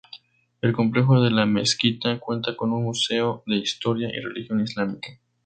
El 0.63 0.73
complejo 0.73 1.21
de 1.21 1.29
la 1.29 1.45
mezquita 1.45 2.17
cuenta 2.19 2.55
con 2.57 2.73
un 2.73 2.85
museo 2.85 3.43
de 3.45 3.57
historia 3.57 4.09
y 4.11 4.19
religión 4.19 4.59
islámica. 4.59 5.19